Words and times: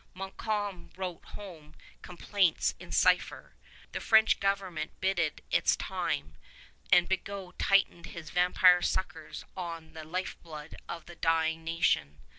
Montcalm 0.15 0.89
wrote 0.97 1.23
home 1.25 1.75
complaints 2.01 2.73
in 2.79 2.91
cipher. 2.91 3.53
The 3.91 3.99
French 3.99 4.39
government 4.39 4.99
bided 4.99 5.43
its 5.51 5.75
time, 5.75 6.37
and 6.91 7.07
Bigot 7.07 7.59
tightened 7.59 8.07
his 8.07 8.31
vampire 8.31 8.81
suckers 8.81 9.45
on 9.55 9.93
the 9.93 10.03
lifeblood 10.03 10.77
of 10.89 11.05
the 11.05 11.15
dying 11.15 11.63
nation. 11.63 12.17